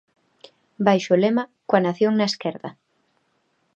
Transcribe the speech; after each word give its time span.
Baixo 0.85 1.11
o 1.15 1.19
lema 1.23 1.43
"Coa 1.69 1.83
nación 1.87 2.13
na 2.15 2.29
esquerda". 2.31 2.69